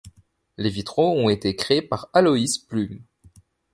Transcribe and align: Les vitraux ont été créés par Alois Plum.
Les 0.57 0.71
vitraux 0.71 1.11
ont 1.11 1.29
été 1.29 1.55
créés 1.55 1.83
par 1.83 2.09
Alois 2.15 2.39
Plum. 2.67 3.03